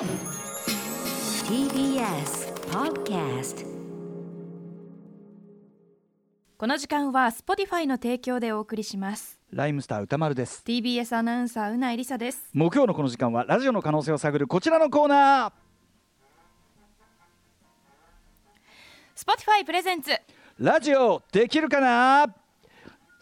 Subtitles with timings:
[0.00, 0.08] TBS
[2.70, 3.66] Podcast
[6.56, 9.38] この時間は Spotify の提供でお送りします。
[9.52, 10.62] ライムスター歌丸です。
[10.66, 12.48] TBS アナウンサーうないりさです。
[12.54, 15.52] 木曜のこの時間はラジオの可能性を探るこちらのコーナー。
[19.14, 20.12] Spotify プレゼンツ。
[20.58, 22.34] ラジオできるかな？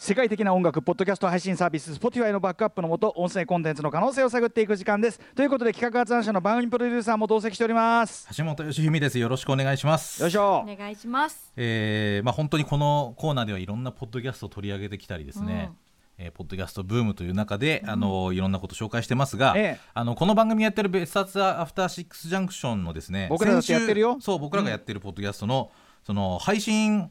[0.00, 5.18] 世界的な音楽ポッドキャスト配信サービス Spotify のバックアップのもと音声コンテンツの可能性を探っていく時間です。
[5.34, 8.28] ということで企画発案者の番組プロデューサーも同席しております。
[8.36, 9.18] 橋本義文です。
[9.18, 10.22] よろしくお願いします。
[10.22, 10.64] よいしょ。
[10.64, 11.52] お願いします。
[11.56, 15.72] えーまあ本当にこのコーナーではいろんなポッドキャストを取り上げてきたりですね、
[16.16, 19.80] えーポッドキャストブームという中で、あのいろんなこと紹介してますが、ええ。
[19.94, 24.18] あのこの番組やってる別冊アフターシックスジャンクションのですね僕らだって先週やってるよ。
[24.20, 25.72] そう僕らがやってるポッドキャストの、
[26.04, 27.10] その配信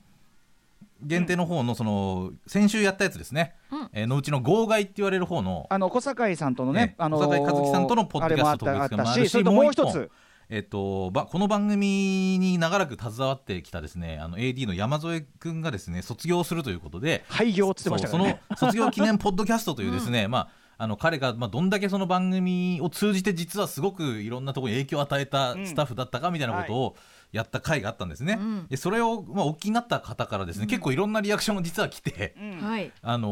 [1.01, 3.89] 限定の方のその先週やったやつですね、うん。
[3.93, 10.11] えーのうちの号外って言われる方のあの小堺さんとのねねあのー小堺一樹さんとのポッドキャスト特別があるししそれともう一もうつ。
[10.49, 18.11] えっと、ばこの番組に長らく携わってきたですねあの AD の山添君がですね卒業するということで廃業っつってましたね。
[18.11, 26.95] その卒業記念ポッドキャストというですね、まああの彼がまあどんだけその番組を通じて実はすごくいろんなところに影響を与えたスタッフだったかみたいなことを
[27.31, 28.37] やった回があったんですね。
[28.39, 28.67] うん。
[28.67, 32.91] でそれをまあお聞きになった方からですね、結構いろんなリアクションも実は来て、はい。
[33.01, 33.27] あの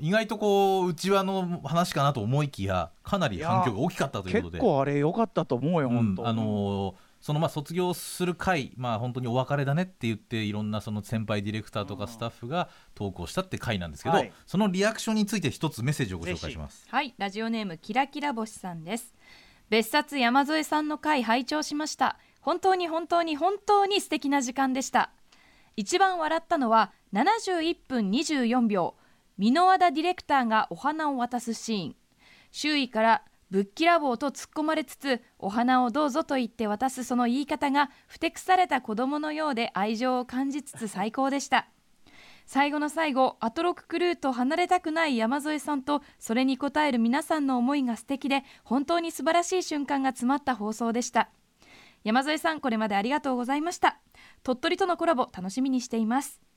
[0.00, 4.58] ー意外とこう内輪の話かなと思いきやかなり反響が大きかったということで。
[4.58, 5.94] 結構あれ良かったと思うようん。
[5.94, 14.32] 本当あのーそのまあ卒業する回、まあ、本当にお別れだねって言っていろんなその先輩ディレクターとかスタッフが投稿したって回なんですけど、はい。
[14.46, 16.86] そのリアクションについて一つメッセージをご紹介します。
[16.88, 17.14] はい。
[17.18, 19.14] ラジオネームキラキラ星さんです。
[19.68, 22.16] 別冊山添さんの回拝聴しました。
[22.40, 25.10] 本当に本当に本当に素敵な時間でした。
[25.76, 28.94] 一番笑ったのは71分24秒。
[29.36, 31.96] 箕輪田ディレクターがお花を渡すシーン。
[32.52, 41.68] 周囲からぶっきらぼうと突っ込まれつつお花をどうぞと言って渡すその言い方がふてくされた子供のようで愛情を感じつつ最高でした。
[42.44, 51.30] 最後の最後アトロククルーと離れたくない山添さんとそれに応える皆さんの思いが素敵で本当に素晴らしい瞬間が詰まった放送でした。
[52.04, 53.98] 山添さんこれまでありがとうございました。
[54.42, 56.47] 鳥取とのコラボ楽しみにしています。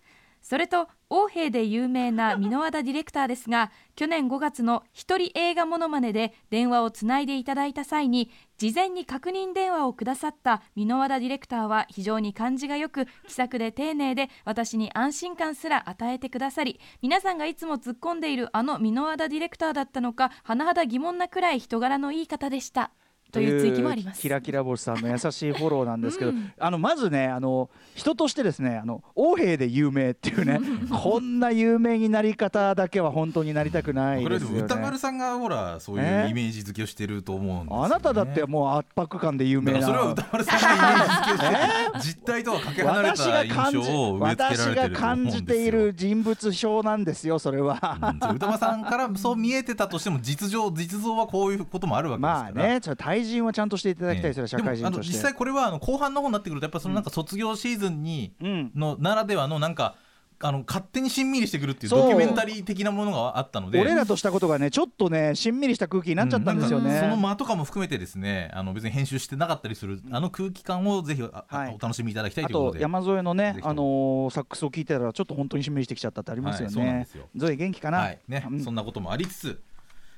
[0.41, 22.91] それと王兵で有名な箕輪田ディレクターですが去年5月の一人映画モノマネで電話をつないでいただいた際に事前に確認電話をくださった箕輪田ディレクターは非常に感じがよく気さくで丁寧で私に安心感すら与えてくださり皆さんがいつも突っ込んでいるあの箕輪田ディレクターだったのか甚だ疑問なくらい人柄のいい方でした。
[23.31, 24.21] という追記もあります。
[24.21, 30.59] キラキラ星さんの優しいフォローなんですけど、あのまずねあの人としてですねあの王兵で有名っていうね
[31.03, 34.97] こんな有名になり方だけは本当になりたくないこれですも歌丸ね。
[34.97, 39.81] さんがほらそういうえイメージ付けをしてると思うんですよ、ね、あなただってもう圧迫感で有名な。
[39.85, 45.35] それは歌丸さんがイメージ付けをして 実態とはかけ離れ私がた印感じ象を植え付け私がられてると思うんですよ。
[45.35, 47.97] 感じている人物賞なんですよそれは。
[48.01, 52.51] うん歌丸さんからそう見えてたとしても実情実像はこういうこともあるわけですから。
[52.53, 55.13] まあねちょっと対人はちゃんとしていただきたいですよ、ね社会人として。
[55.13, 59.95] の実際これはあの後半の方になってくるとやっぱそのなんか卒業シーズンにうんのならではのなんか
[60.43, 63.79] あの勝手にしんみりしてくるっていうドキュメンタリー的なものがあったので。
[63.79, 66.89] 俺らとしたことがねちょっとねしんみりした空気になっちゃったんですよね。
[66.89, 67.01] うなん。
[67.01, 71.75] かその間とかも含めてですねあの別に編集してなかったりするあの空気感をぜひあはい。
[71.75, 77.25] お楽しみいただきたいあということとで山添のねあのーサックスを聞いてたらちょっと本当にしんみりしてきちゃったってありますよはいそうなんねですよ。
[77.35, 77.99] ゾエ元気かな？
[77.99, 78.19] はい。
[78.27, 78.63] ねうん。
[78.63, 79.61] そんなこともありつつ、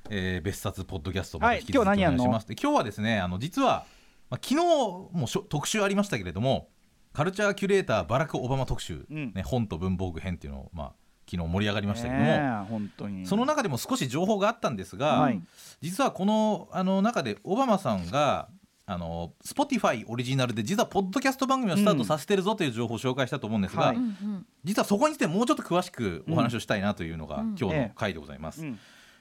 [0.10, 2.32] えー別冊ポッドキャストまたはい引き続きお願いし今日何やんの？
[2.32, 2.48] ます。
[2.48, 3.86] で今日はですねあの実は、
[4.30, 6.70] まあ、昨日もしょ特集ありましたけれども
[7.14, 9.34] カルチャーキュレーターバラク・オバマ特集、うん。
[9.34, 10.94] ね、本と文房具編っていうのを、まあ、
[11.30, 13.28] 昨日盛り上がりましたけども、ねえ本当に。
[13.28, 15.40] その中でも少し情報があったんですが、はい。
[15.82, 18.50] 実はこのあの中でオバマさんが
[18.88, 23.96] あの Spotify オリジナルで実はポッドキャスト番組をスタートさせてるぞという情報を紹介したと思うんですが、はい。
[23.96, 27.56] うんうん実はそこについてもうちょっと詳しくお話をしたいなというのが、うん。
[27.60, 28.64] 今日の回でございます。
[28.64, 28.80] うん。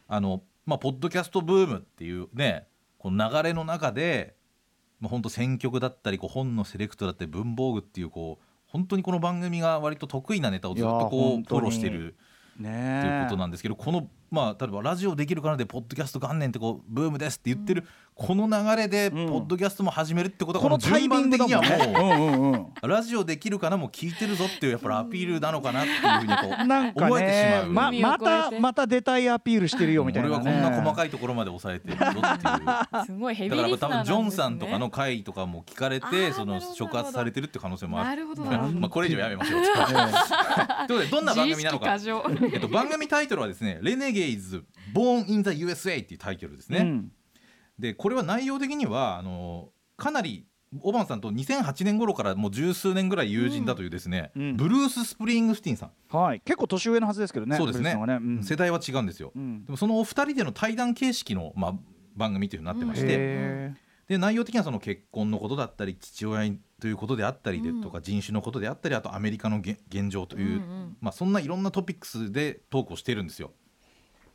[0.08, 2.66] あのまあ、ポッドキャストブームっていうね
[2.98, 4.36] この流れの中で、
[5.00, 12.16] まあ、本当選曲だったりこう本のセレクトだったり文房具っていうこう本当にこの番組が割と得意なネタをずっとこうフォローしてる
[12.58, 21.94] ねっていうことなんですけど、このまあ例えばラジオできるかなでポッドキャスト元年ってこうブームですって言ってる、この流れでポうんッドキャストも始めるってことはこのタイ順ミング的にはもう、ね。
[21.98, 27.92] うんうんうんラジオできるかなも聞いてるぞっていうやっぱりアピールなのかなっていうふうにこうなんか思えてしまう。
[27.92, 30.34] ねままたまた出たいアピールしてるよみたいなね。
[30.34, 33.06] 俺はこんな細かいところまで抑えてるぞっていう。
[33.06, 38.08] すごいヘビだからーリスナーなんです、ね、多分ジョンさんとかの回とかも聞かれあてその触発されてるって可能性もある。
[38.08, 38.42] なるほど
[38.80, 39.62] まあこれ以上やめましょう。
[39.62, 39.64] え
[40.88, 41.96] ということでどんな番組なのか。
[42.52, 46.78] えっと番組タイトルはですね「レネゲイズ Born in the USA」っていうタイトルですね。
[46.78, 47.12] えうん
[47.82, 50.46] でこれは内容的にはあのかなり
[50.80, 54.56] オバマさんと2008年頃からもう十数年ぐらい友人だというですね、うん。
[54.56, 56.40] ブルース・スプリングスティンさん、はい。
[56.46, 57.82] 結構年上のはずですけどねそうですね。
[57.82, 58.42] ブルースさんはうん。
[58.42, 59.64] 世代は違うんですよ、うん。
[59.66, 61.74] でもそのお二人での対談形式の、まあ、
[62.16, 63.74] 番組というふうになってまして、へ
[64.08, 67.82] で内容的にはその結婚のことだったり父親ということであったりでうん。
[67.82, 70.96] とか、人種のことであったりあとアメリカの現現状という、うんうん。
[71.02, 73.50] まあ、そんないろんなトピックスでトークをしてるんですよ。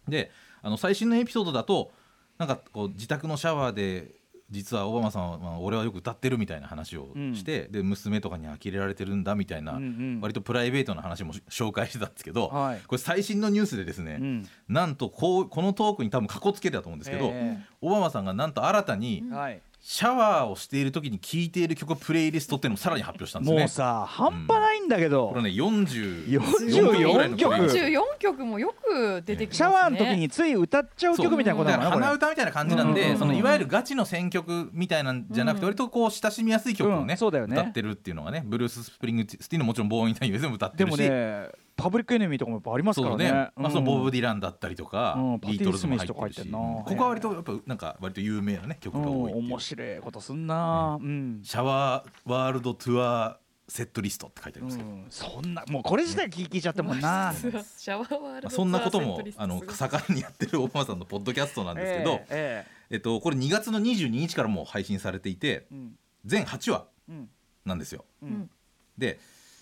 [0.07, 1.91] であの最新のエピソードだと
[2.37, 4.17] なんかこう自宅のシャワーで
[4.49, 10.19] 実はオバマさんは、まあ、俺はよく歌ってるみたいな話をして、で娘とかに呆れられてるんだみたいな、うんうん。
[10.21, 12.81] 割とプライベートな話も紹介してたんですけど、はい。
[12.87, 14.49] これ最新のニュースでですね、うん。
[14.69, 23.59] なんとこうこのトークに多分かこつけてたと思うんですけど、えオバマさんがなんと新たにはいシャワーをしている時に聴いている曲プレイリストっていうのをさらに発表したんですね。
[23.59, 25.29] もうさ半端ないんだけど。
[25.29, 37.17] これね44 44ぐらいの曲44曲もよく出てきますねシャワーの時につい歌っちゃう曲みたいなことだからなのかなこ鼻歌みたいな感じなんで、うんうんうんそのいわゆるガチの選曲みたいなんじゃなくて、うん割とこう親しみやすい曲をね,、うん。
[37.17, 37.55] そうだよね。
[37.55, 43.27] 歌ってるっていうのがねブルース・スプリングスティーンのもちろんボーン・イン・タイムでも歌ってれでもるし、ねパブリックエネミーとかもやっぱありますからね。
[43.27, 45.39] そうね、まあ、そのボブ・デディランだったりとか、うん。
[45.39, 46.51] ビートルズも入ってるし。
[46.51, 50.97] ここは割とやっぱなんか割と有名なね曲が多い面白いことすんな。
[50.99, 51.39] うん。
[51.43, 55.05] シャワーワールドツアーセットリストって書いてありますけど、うん。
[55.09, 57.31] そんなもうこれ自体聞いちゃったもんな。
[57.37, 65.99] シャワーワールドまあ、そんなこともあの盛んにやってるオバマさんのポッドキャストなんですけど、ええっと、これ2月の22日からもう配信されていてえうん。
[66.25, 67.29] 全8話うん。
[67.65, 68.05] なんですよ。
[68.23, 68.49] うん。
[68.97, 69.19] で、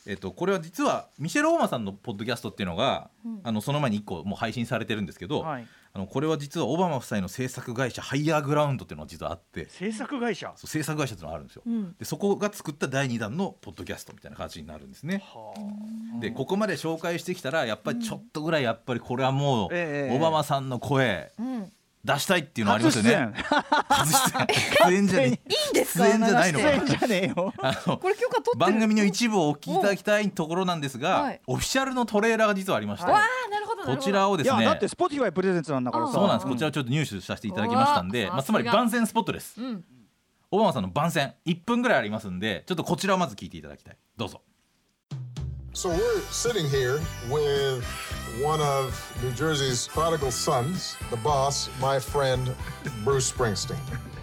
[0.08, 3.40] えっと、これは実はミシェル・オバマさんのポッドキャストっていうのが、うん。
[3.44, 5.68] あのその前に1個もう配信されてるんですけど、はい。
[5.94, 10.52] あのこれは実はオバマ夫妻の制作会社ハイヤーグラウンドっていうのが実はあって制作会社？
[10.58, 11.64] そう制作会社っていうのがあるんですよ。
[11.66, 11.96] うん。
[11.98, 15.24] でそこが作った第2弾のポッドキャストみたいな形になるんですね。
[15.24, 15.54] は
[16.20, 20.16] でここまで紹介してきたらやっぱりちょっとぐらいやっぱりこれはもう、ええ。
[20.16, 21.45] オバマさんの声うん
[22.06, 23.34] 出したいっていうのはあり初ますよね。
[23.34, 23.44] 出演
[23.90, 24.48] 初出演
[24.86, 28.58] 出演じゃねいいんですか出演じゃないのかな出演じゃねえよあのこれ許可取ってる。
[28.60, 31.42] 番組の一部をお聞きいただきたいところなんですが、はい。
[31.48, 33.98] オフィシャルのトレーラーが実はありまして、わあなるほどなるほど。
[33.98, 36.14] こちらをですねいやだって Spotify プレゼンツなんだからさ。
[36.14, 39.84] そうなんです、うんこちらをちょっと入手させていただきましたんで、まあ、つまり番宣スポットです、うん。
[40.52, 43.98] オバマさんの番宣1分ぐらいありますんでちょっとこちらをまず聞いていただきたい。
[44.16, 44.42] どうぞ
[45.76, 47.84] So we're sitting here with
[48.40, 52.56] one of New Jersey's prodigal sons, the boss, my friend
[53.04, 53.78] Bruce Springsteen.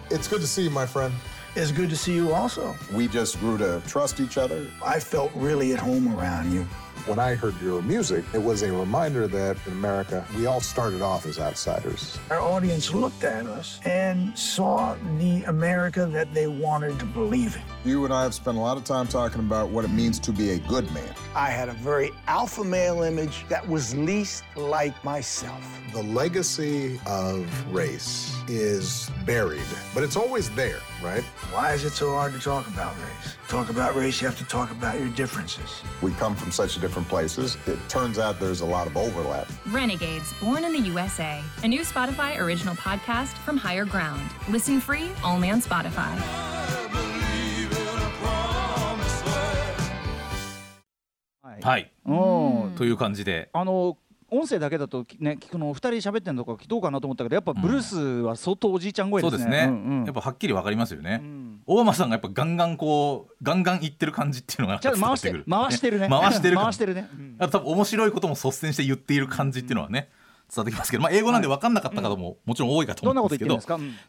[0.09, 1.13] It's good to see you, my friend.
[1.55, 2.75] It's good to see you also.
[2.91, 4.65] We just grew to trust each other.
[4.83, 6.63] I felt really at home around you.
[7.05, 11.03] When I heard your music, it was a reminder that in America, we all started
[11.03, 12.17] off as outsiders.
[12.31, 17.72] Our audience looked at us and saw the America that they wanted to believe in.
[17.85, 20.31] You and I have spent a lot of time talking about what it means to
[20.31, 21.13] be a good man.
[21.35, 25.61] I had a very alpha male image that was least like myself.
[25.91, 31.23] The legacy of race is buried, but it's always there, right?
[31.51, 33.35] Why is it so hard to talk about race?
[33.49, 35.83] Talk about race, you have to talk about your differences.
[36.01, 37.57] We come from such different places.
[37.67, 39.47] It turns out there's a lot of overlap.
[39.67, 44.23] Renegades Born in the USA, a new Spotify original podcast from Higher Ground.
[44.47, 46.52] Listen free only on Spotify.
[51.63, 51.91] はい。
[52.05, 52.73] うん。
[52.75, 53.49] という感じで。
[53.53, 53.97] あの
[54.29, 59.31] 音声だけだとね聞くのお二人喋ってんのとかどうかなと思ったけどやっぱブルースは相当おじいちゃん声でね。
[59.31, 60.05] そうですすね、うんうん。
[60.05, 61.61] やっぱはっきりわかりますよね、ん。
[61.67, 65.45] オバマさんがやっぱガンガンこうガンガンいってる感じっていうのがちゃんと回してる。
[65.47, 66.09] 回してるね。
[66.11, 67.07] 回してる回してるね。
[67.13, 67.35] うん。
[67.37, 70.09] あと多分面白いことも率先して言っている感じっていうのはね
[70.49, 73.59] 伝わってきますけど、まあ、英語なんで分かんなかった方ももちろん多いかと思うんですけど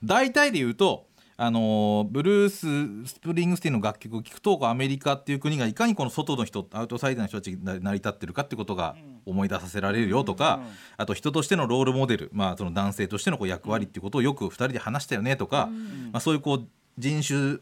[0.03, 8.95] 大体で言うとあのーブルース・スプリングスティンの楽曲を聴くとアメリカっていう国がいかにこの外の人アウトサイダーの人たちが成り立ってるかってことが
[9.27, 10.61] 思い出させられるよとか、
[10.97, 15.69] あと人としてのロールモデル、まあ、その男性としてのこう役割っていうことをよく2人で話したよねとか、
[16.13, 16.67] まあ、そういうこう
[16.99, 17.59] 人種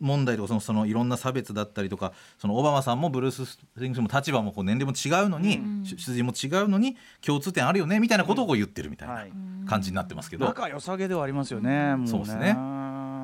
[0.00, 9.30] 問題とかそのそのいろんな差別だったりとかそのオバマさんもブルース・スプリングスも立場もこう年齢も違うのに、出出自も違うのに共通点あるよねみたいなことをこう言ってるみたいはい。
[9.30, 9.34] な
[9.68, 10.46] 感じになってますけど。
[10.46, 11.96] 仲良さげではありますよね。
[11.96, 12.56] もそうですね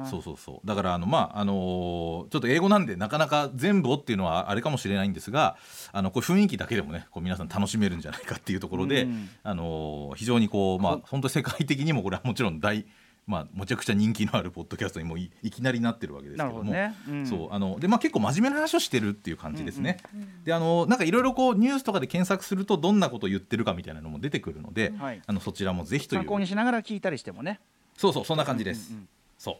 [0.08, 0.66] そうそうそう。
[0.66, 5.56] だからあのまああのーちょっと英語なんでなかなか全部をっていうのはあれかもしれないんですが
[5.92, 9.28] あのこれ雰囲気だけでもねこう皆さん楽しめるんじゃないかっていうところで、うん。
[9.42, 12.86] あのー非常にこうまあ本当に世界的にもこれはもちろん大
[13.26, 16.64] まあむちゃくちゃ人気のあるポッドキャストにもいいきなりなってるわけですけども。
[16.64, 16.96] ね。
[17.08, 17.26] うん。
[17.26, 19.98] そうあのでまあ結構真面目な話をしてるっていう感じですね。
[20.44, 25.22] であのなんかいろいろこうニュースとかで検索するとどんなことを言ってるかみたいなのも出てくるので、はい。
[25.24, 26.20] あのそちらもぜひという。
[26.20, 27.60] 参考にしながら聞いたりしてもね。
[27.96, 28.92] そうそうそんな感じです。
[29.38, 29.56] そう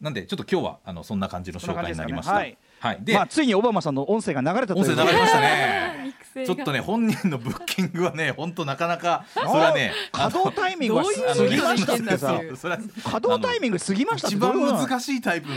[0.00, 2.34] なんでちょっと今日はあのそんな感じの紹介になりました。
[2.80, 4.90] はい、で、まあ、ついにオバマさんの音声が流れたという。
[4.90, 6.14] 音声流れましたね。
[6.32, 12.16] ちょっとね本人のブッキングはね 本当なかなかそれはね稼働タイミングはどういう過ぎましたって
[12.56, 14.36] さ稼働タイミング過ぎましたって。
[14.36, 15.56] 一番難しいタイプの。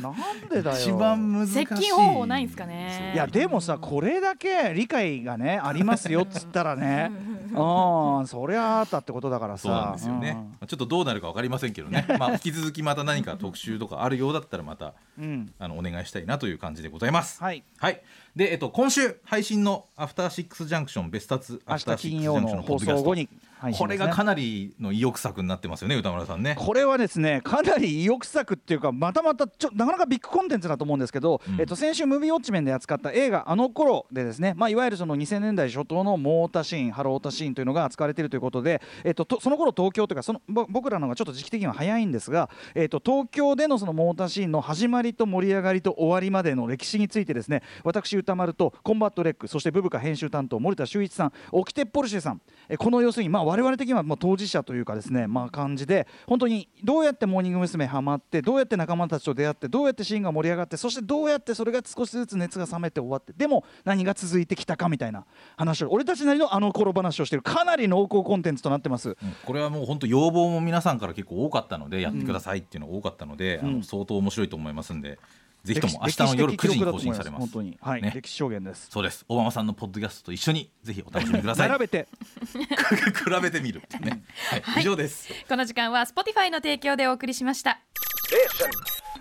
[0.00, 0.76] なんでだよ。
[0.76, 1.54] 一番難しい。
[1.54, 3.12] 接近方法ないんですかね。
[3.14, 7.10] いやでもさこれだけ理解がねありますよっつったらね。
[7.52, 8.26] うん。
[8.26, 9.62] そりゃあったってことだからさ。
[9.62, 12.04] そうなんですよね、ちょっとどうなるかわかりませんけどね。
[12.18, 15.52] まあ引き続きまた何か特集とかあるようだったらまたうん、うん。
[15.58, 17.42] あのお願いしたいなという感じでございます。
[17.42, 17.64] はい。
[17.78, 18.02] はい。
[18.36, 23.28] でえっと今週配信のアフターシックスジャンクションベスタツア明フターシックスジャンクションの放送後に
[23.72, 26.56] これがかなりの意欲作になってますよね歌村さんね。
[26.58, 31.60] これはですねかなり意欲作っていうかまたまたちょなかなかビッグコンテンツだと思うんですけど、うん。
[31.60, 57.86] えっと、先週ムービーウォッチメンで扱った映画「あの頃でですね、まあ、いわゆるその2000年代初頭のモータシーンハロータシーンというのが扱われているということで、えっと、とその頃東京というかそのぼ僕らのがちょっと時期的には早いんですが、えっと、東京でのそのモータシーンの始まりと盛り上がりと終わりまでの歴史についてですね私歌丸とコンバットレックそしてブブカ編集担当森田修一さんオキテポルシェさんえこの要するにまあ我々的にはもう当事者というかですねまあ感じで本当にどうやってモーニング娘。
[57.86, 65.24] ハマってどうやって仲間たちと出会ってどうやってシーンが盛り上がってそしてどうやってそれが少しずつ熱が冷めて終わってでも何が続いてきたかみたいな
[65.56, 69.10] 話を俺たちなりのあの頃話をしているかなり濃厚コンテンツとなってます。
[69.10, 75.18] うんこれはもう本当要望も皆さんから結構多かったのでやってくださいっていうのが多かったので、あうんの相当面白いと思いますんで
[75.64, 77.40] ぜひとも明日の夜9時に更新されます。
[77.40, 77.78] 本当に。
[77.80, 78.12] はい、ね。
[78.14, 78.88] 歴史証言です。
[78.90, 79.24] そうです。
[79.28, 81.68] オバマさんのポッドキャストと一緒にぜひお楽しみください。
[81.68, 82.06] 並べて。
[82.52, 85.28] 比べてみるってね、 はい、以上です。
[85.48, 87.80] この時間は Spotify の提供でお送りしました。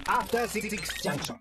[0.05, 0.69] After Six
[1.01, 1.37] Junction.